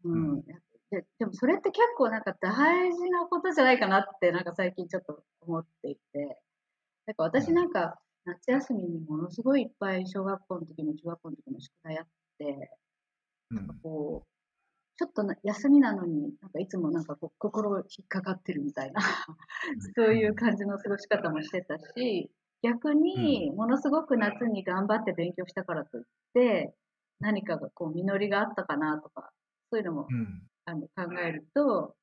[0.05, 0.39] ううん。
[0.39, 0.43] ん。
[0.91, 6.43] ででもそれって結構なんか大事なことじゃないかなって、なんか最近ちょっと思っていて、
[7.07, 12.07] なんか私なんか夏休みにものすごいいっぱい小学校の時も中学校の時も宿題あっ
[12.39, 12.71] て、
[13.51, 13.81] うん。
[13.83, 14.29] こう、
[14.99, 19.03] ちょっとな休みなのに、なんかいつもなんかこう心引っかかってるみたいな、
[19.97, 22.31] そういう感じの過ごし方もしてたし、
[22.63, 26.75] 逆にものすごく夏に頑張って勉強したからといって、
[27.21, 29.33] 何かがこう実りがあったかなとか、
[29.71, 30.43] そういうのもうん。
[30.65, 31.97] あの考えると、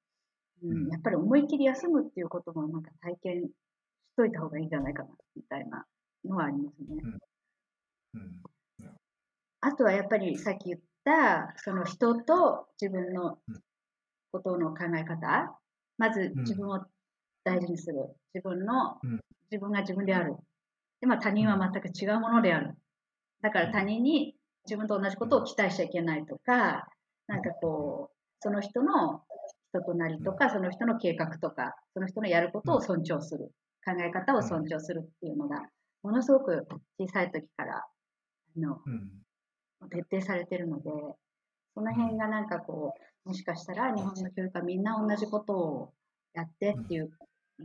[0.64, 3.52] ううんん、やっぱり思いっきり休むっていうこともなんか体験し
[4.18, 5.86] といた方がいいんじゃないかなみたいな
[6.24, 7.04] のはありますね。
[8.16, 8.42] うん。
[9.62, 13.56] あとはやっぱりさっき言った、その人と自分のうん
[14.32, 15.58] ことの考え方、
[15.98, 16.86] まずうん自分を
[17.44, 18.16] 大事にする。
[18.34, 19.20] 自分のうん、
[19.52, 20.36] 自分が自分である。
[21.02, 22.76] で、まあ他人は全く違うものである。
[23.42, 26.88] だから他人に自分と同じことを期待しちゃいけないとか、
[27.28, 29.22] なんかこう、その人の
[29.70, 33.52] 人となりとか、その人の計画とか、その人のやることを尊重する。
[33.86, 35.62] 考え方を尊重するっていうのが、
[36.02, 36.68] ものすごく
[37.00, 39.90] 小さい時から、あの、うん。
[39.90, 40.90] 徹底されてるので、
[41.76, 42.94] その辺がなんかこ
[43.26, 45.94] う、もしかしたら日本の教育はみんな同じことを
[46.34, 47.12] やってっていう、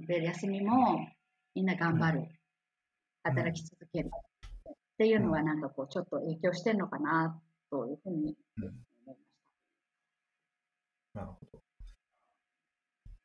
[0.07, 0.99] で、休みも
[1.55, 2.29] みんな頑張る、
[3.23, 4.11] 働き続ける。
[4.69, 8.37] っていうのはなんかこう、ちょっと影響してるのかなというふうに
[11.15, 11.63] なるほど。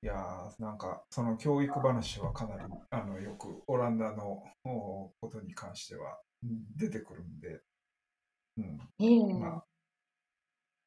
[0.01, 7.61] いやーなんかその教育話はかなりあのよくオランダのおことに関してはうん出てくるんで、
[8.57, 8.85] うんた。
[8.99, 9.65] ええまあ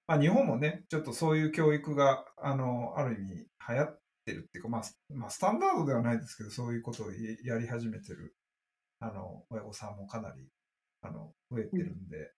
[0.06, 8.34] まあ、日本もねちょっとそういう教育があのある意味流行ってるっていうか、まあスまあ、スタンダードではないですけどそういうことをややり始めてる
[9.00, 10.48] あの親御さんもかなり
[11.02, 12.32] あの増えてるんで、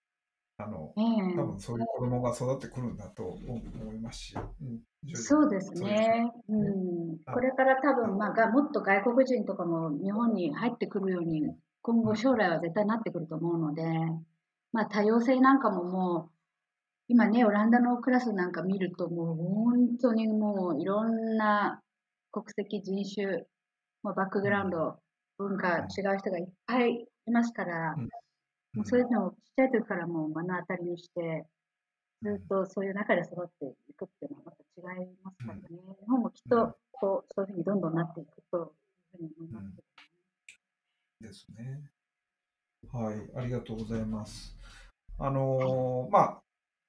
[0.62, 1.36] あのええ。
[1.36, 4.80] 多分そういう子供が育ってくるんだと思思いますし、うん。
[5.14, 6.30] そうですね。
[6.48, 7.18] うん。
[7.26, 7.32] あ。
[7.32, 11.42] これから多分、まあ、がもっと外国人とかも日本に入ってくるように、
[11.82, 13.82] 今後将来は絶対なってくると思うので、
[14.72, 16.30] まあ、多様性なんかももう、
[17.08, 21.80] 今ね、オランダのクラスなんか見ると、もう本当にもういろんな
[22.30, 23.44] 国籍、人種、
[24.02, 24.98] まあ、バックグラウンド、
[25.38, 28.08] 文化違う人がいっぱいいますから、うん
[28.74, 31.46] もうそういうのをちっちゃい時からもう目の当たりにして、
[32.22, 35.62] ずっとそういう中で育っていくっていうのはまた違いますからね。
[35.70, 41.28] 日本もきっとこうそういうふうにどんどんなっていくというふうに思いますけど。
[41.28, 41.90] ですね。
[42.92, 44.56] はい、ありがとうございます。
[45.18, 46.40] あのーま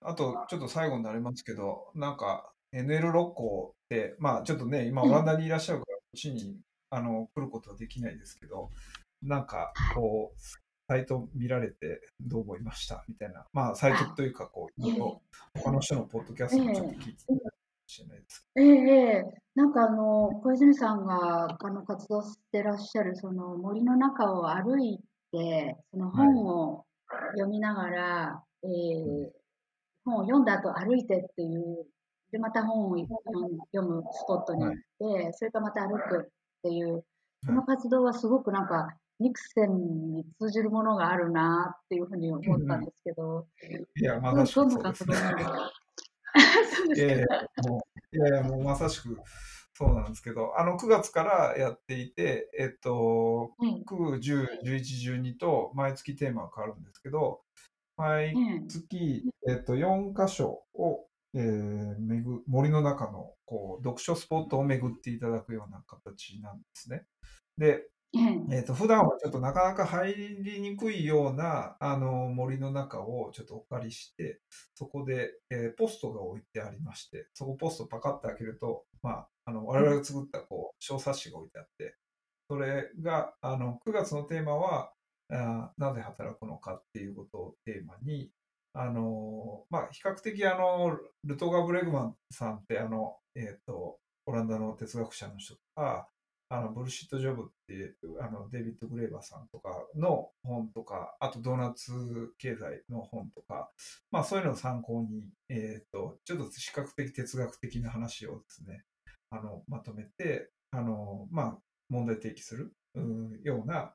[0.02, 6.58] あ、あとちょっと最後になりますけど、なんか NL 六校って、まあちょっとね、今オランダにいらっしゃるから、こっちに
[6.90, 8.70] あの来ることはできないですけど、
[9.22, 10.40] なんかこう、
[10.92, 13.06] サイト見られてどう思いました？
[13.08, 15.22] みたいな、まあサイトというか、こう、いろいろ
[15.64, 17.52] 他の人のポッドキャストもちょっと聞いてみたいかも
[17.88, 19.42] しれないですええええ。
[19.56, 25.00] なんかあの小泉さんがあの活動してらっしゃるその森の中を歩い
[25.32, 26.84] てその本を
[27.38, 29.32] 読みながら、ええ
[30.04, 31.86] 本を読んだ後歩いてっていう
[32.34, 36.30] でまた本を読む読むスポットに行って、それからまた歩くっ
[36.64, 37.06] ていう
[37.46, 38.90] その活動はすごくなんか
[39.22, 43.48] ニクセンに通じるものがあるなっていうふうに思ったんですけど、
[43.96, 45.16] いや、まどさしくそうですね。
[46.96, 47.28] いやいや、
[47.68, 47.82] もう、
[48.16, 49.18] いやいや、もうまさしく
[49.74, 53.84] そうなんですけど、あの9月からやっていて、えっと、うん。
[53.84, 57.42] 9、10、11、12と毎月テーマが変わるんですけど、
[57.98, 58.68] 毎うん。
[58.68, 67.06] 月、えっと、4箇所を、えー巡森の中のこう読書スポットを巡っていただくような形なんですね。
[67.58, 67.88] で、
[68.52, 74.42] えー、と普段はちょっとなかなか入りにくいようなあの森の中をちょっとお借りして、
[74.76, 81.96] そこで、えーポストが置いてありまして、そこポストパカッと開けると、まあ、あの我々が作ったこう小冊子が置いてあって、
[82.50, 84.92] それがあの9月のテーマは、
[85.32, 88.30] あーなぜ働くのかっていうことをテーマに、
[88.74, 96.10] あのまあ、比較的あのルトガ・ブレグマンさんってあの、えー、とオランダの哲学者の人とか、
[96.54, 101.94] あのブルシット・ジョブっていうあのデビッド・グレーバーさんとかの本とか、あとドーナツ
[102.38, 103.72] 経済の本とか、
[104.12, 108.84] まあ、そういうのを参考に、えー、とちょっと比較的哲学的な話をですね、
[109.30, 113.94] あのまとめて、あのまあ、問題提起するうような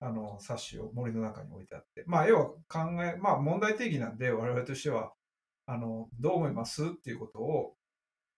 [0.00, 5.12] あの冊子を森の中に置いてあって、まあ、要は考え、まあ、問題提起なんで、我々としては、
[5.66, 7.74] あのどう思いますっていうことを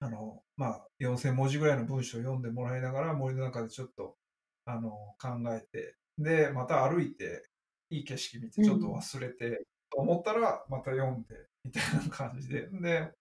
[0.01, 4.17] あの、まあ、4000文字ぐらいの文章を読んでもらいながら、森の中でちょっと、
[4.65, 7.45] あの、考えて、で、また歩いて、
[7.91, 11.35] いい景色見て、ちょっと忘れて、と思ったら、また読んで、
[11.65, 13.13] みたいな感じで、で、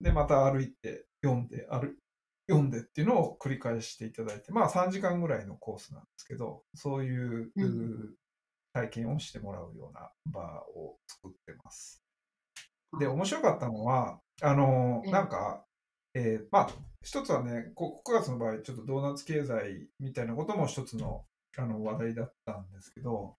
[0.00, 1.94] で、また歩いて、読んで、歩
[2.48, 8.14] 読んでっていうのを繰り返していただいて、まあ3時間ぐらいのコースなんですけど、そういう、うん。
[8.72, 12.04] 体験をしてもらうような場を作ってます。
[12.98, 15.12] で、面白かったのは、あの、ええ。
[15.12, 15.64] なんか、
[16.14, 16.70] えーまあ、
[17.02, 21.24] 一つはね、こ9月の場合、ちょっとドーナツ経済みたいなことも一つの
[21.56, 23.36] あの話題だったんですけど、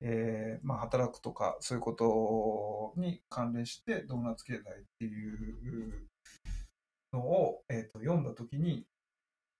[0.00, 4.62] えーまあ、働くとか、そういうことに関連して、ドーナツ経済っ
[4.98, 6.08] ていう
[7.12, 8.84] のを、えーと読んだときに、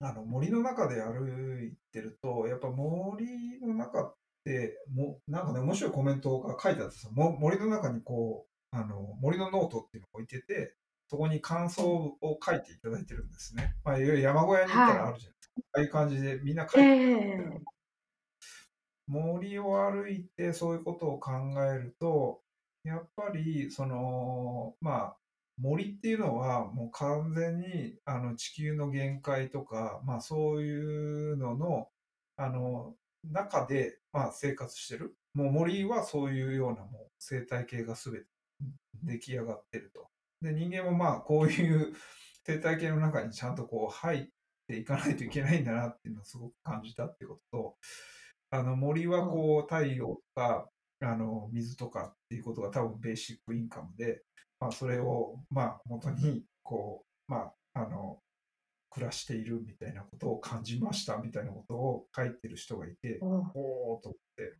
[0.00, 7.12] あの森の中で歩いてると、やっぱ森の中って、もなんかね、面白いコメントが書いてあったんですよ。
[7.12, 10.74] 森の中にこう、あの森のノートっていうのを置いてて、
[11.12, 13.74] そこに感想を書いていただいてるんですね。
[13.84, 15.62] まあ、いわゆる山小屋に行ったらあるじゃないですか。
[15.74, 17.60] ああいう感じでみんな書いえてえ
[19.06, 21.32] 森を歩いてそういうことを考
[21.70, 22.40] えると、
[22.82, 25.16] やっぱりその、まあ、
[25.58, 31.88] 森っていうのはもう完全にあの地球の限界とか、まあ、そういうのの
[32.38, 32.94] あの
[33.30, 35.14] 中で、まあ、生活してる。
[35.34, 38.26] もう森はそういうようなもう生態系が全て
[39.02, 40.11] 出来上がってると。
[40.42, 41.94] で人間もまあこういう
[42.44, 44.26] 生態系の中にちゃんとこう入っ
[44.66, 47.76] ていかないといけないんだなっていうのをすごく感じたっていうことと、
[48.50, 50.68] あの森はこう太陽とか
[51.00, 54.22] あの水とかっていうことが多分ベーシックインカムで、
[54.60, 58.18] まあ、それをまあ元にこう、まあ、あの
[58.90, 64.58] 暮らしているみたいなことを感じましたみたいなことを書いてる人がいて、おおおーと思って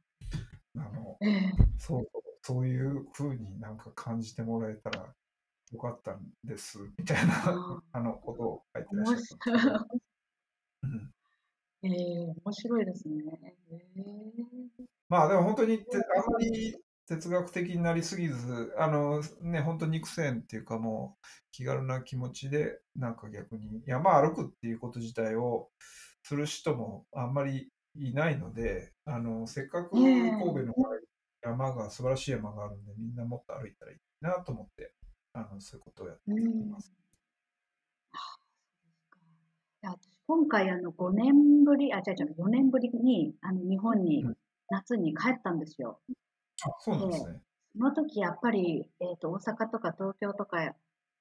[0.78, 1.52] あのええ。
[1.78, 2.06] そう
[2.42, 5.14] そういうふうになんか感じてもらえたら
[5.72, 9.86] よかったんですみたいなああのことを書いてらっしゃ面った。
[10.82, 11.12] うん
[11.84, 13.24] ええ面白いですね。
[13.70, 25.68] ええまあでも本当にてあんまり哲学的になりすぎず、あのね、本当肉声っていうかもう気軽な気持ちで、なんか逆に山歩くっていうこと自体を
[26.22, 30.74] する人もあんまりいないので、あのせっかくええ神戸の
[31.42, 34.92] 山が素晴らしい山があるんで、みんなもっと歩いたらいいなと思って、
[35.34, 36.92] あのそういうことをやっています。
[39.82, 44.36] いや私今回あの5年ぶり、あ、違う違う、4年ぶりにあの日本にうん
[44.72, 46.00] 夏に帰ったんですよ。
[46.64, 47.40] あ、そうなんですね。
[47.76, 50.74] その時やっぱり、えー、と大阪とか東京とか、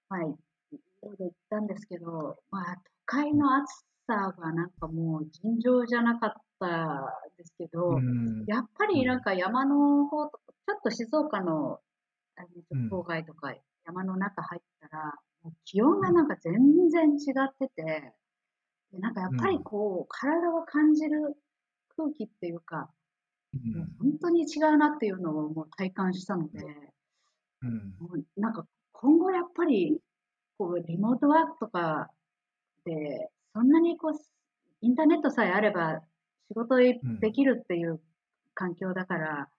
[0.10, 0.28] まあ、い
[0.72, 8.46] いろいろ行ったんですけど、まあ、都会の暑さがなんかもう尋常じゃなかったですけど、うん。
[8.48, 11.80] やっぱりなんか山の方とか、ちょっと静岡の
[12.38, 13.54] あのうん郊外とか
[13.86, 15.14] 山の中入ったら、
[15.44, 18.14] もう気温がなんか全然違ってて、
[18.92, 21.36] でなんかやっぱりこう、体を感じる
[21.96, 22.90] 空気っていうか、
[23.54, 23.80] うん。
[23.80, 26.64] もう本当に違うなっていうのをもう体感したので、
[27.64, 27.96] うん。
[28.00, 30.00] もうなんか今後やっぱり
[30.58, 32.10] こうリモートワークとか
[32.86, 34.14] でそんなにこう
[34.82, 36.02] インターネットさえあれば
[36.48, 38.00] 仕事できるっていう
[38.54, 39.50] 環境だから、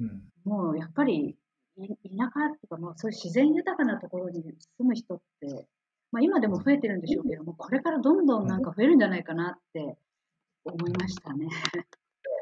[0.00, 0.22] うん。
[0.44, 1.36] もうやっぱりい
[1.76, 1.86] 田
[2.24, 4.42] 舎とかもうそういう自然豊かなところに
[4.78, 5.66] 住む人って、
[6.12, 9.96] まあ、今でも増えてるんでしょうけどもこれからどんどんなんか増えるんじゃないかなって
[10.64, 11.48] 思いましたね。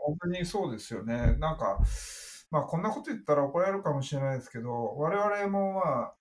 [0.04, 1.36] 本当にそうですよね。
[1.38, 1.80] なんか、
[2.50, 6.14] まあこんなこと言ったら怒られるかもしれないですけど、我々もまあ、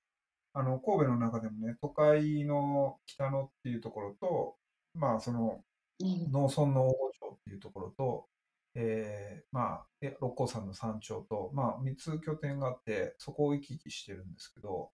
[0.54, 4.56] あの、神戸の中でもね、都会の北野っていうところと、
[4.94, 5.64] まあその
[6.04, 8.28] ええ農村の大御町っていうところと、
[8.76, 14.92] えーまあ、え六甲山の山頂と、まあ3つ拠点があって、そこを行き来してるんですけど、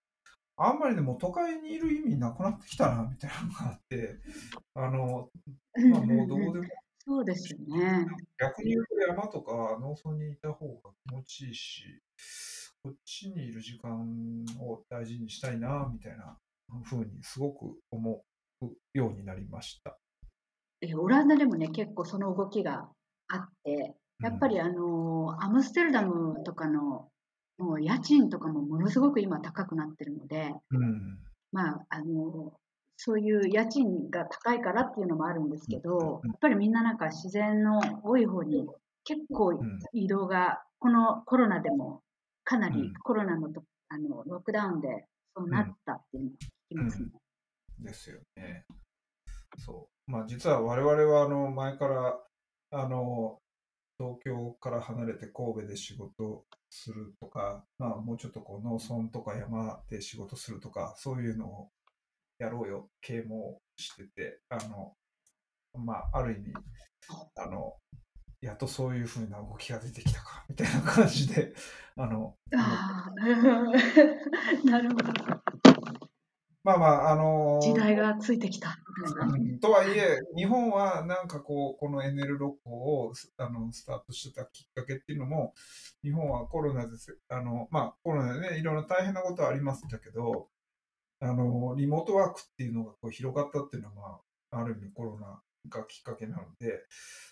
[0.56, 4.16] あんまりでも都会にいる意味なくなってきたな、みたいなのがあって、
[4.74, 5.30] あの、
[5.90, 6.64] まあもうどうでも
[6.98, 8.06] そうですよね。
[8.38, 12.02] 逆に言うと山とか農村にいた方が気持ちいいし、
[12.82, 16.38] こっちにいる時間を大事にしたいな、みたいな
[16.84, 18.24] 風にすごく思
[18.60, 19.96] うようになりました。
[20.80, 22.90] えオランダでもね、結構その動きが
[23.28, 27.08] あって、やっぱりあのアムステルダムとかの
[27.58, 31.18] もう家賃とかもものすごく今高くなってるので、うん。
[31.52, 32.52] まあ、あの
[32.96, 38.66] そういう家賃が高いからっていうのもあるんですけど、うんやっぱりみんななんか自然の多い方に
[39.04, 42.02] 結構ん移動が、このコロナでも
[42.44, 46.36] かなりうんコロナのとあのロックダウンでそうなったっていうのを聞
[46.68, 47.08] きますね。
[47.80, 48.64] ですよね。
[49.58, 50.10] そう。
[50.10, 52.18] まあ実は我々はあの前から
[52.70, 53.38] あの
[53.98, 61.68] 東京から離れて神戸で仕事するとか、まあもうちょっとこう農村とか山で仕事するとか、そういうのを
[62.38, 64.94] やろうよ、啓蒙してて、あの、
[65.74, 66.52] まあ、ある意味、
[67.36, 67.74] あの、
[68.40, 71.52] やっとそういうふうな動きが出てきたか、みたいな感じで、
[71.96, 73.12] あの、ああ、
[74.64, 75.47] なるほど。
[76.68, 79.34] まあまあ、あの時代がついてきたみたいな。
[79.34, 85.54] うんとはいえ、日本はなんかこう、この NL6 をあのスタートしてたきっかけっていうのも、
[86.02, 87.18] 日本はコロナです。
[87.30, 90.48] あの、まあ、コロナでね、いろんな大変なことはありましたけど、
[91.20, 95.40] あの、リモートワークっていうのがこう広がったっていうのは、まあ、ある意味コロナ
[95.70, 96.84] がきっかけなので、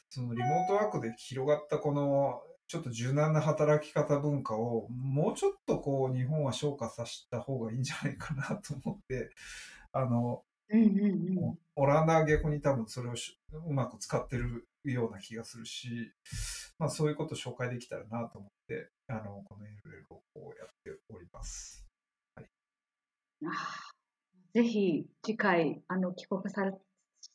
[0.09, 9.31] そのリモートワークで広がったこの、ちょっと柔軟な働き方文化を、もうちょっとこう、日本は昇華させた方がいいんじゃないかなと思って、
[9.93, 11.59] あの、うんうんうん。
[11.77, 16.13] オランダは逆に多分それをしうまく使ってるような気がするし、
[16.79, 21.87] まあそういうことを紹介できたらなと思って、あの、この NL をやっております。
[23.45, 23.97] あー
[24.57, 26.73] ぜひ次回あの帰国され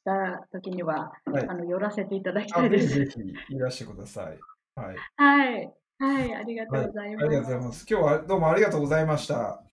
[0.03, 2.87] た時には、はいあの寄らせていただきたあいです。
[2.87, 4.39] ぜひぜひいらしてください。
[4.75, 4.95] はい。
[5.17, 7.25] はいはいありがとうございます。
[7.25, 7.85] ありがとうございます。
[7.89, 9.63] 今日はどうもありがとうございました。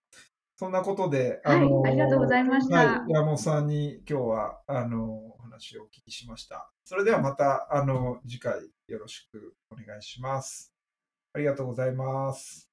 [0.57, 6.71] そんなことで、はいありがとうございましたはい、山本さんに今日はあのお話をお聞きしました。
[6.85, 8.55] それではまたあの次回
[8.89, 10.75] よろしくお願いします。
[11.33, 12.68] ありがとうございます。